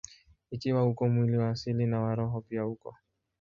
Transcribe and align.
Ikiwa 0.51 0.83
uko 0.87 1.07
mwili 1.09 1.37
wa 1.37 1.49
asili, 1.49 1.85
na 1.85 1.99
wa 2.01 2.15
roho 2.15 2.41
pia 2.41 2.65
uko. 2.65 2.97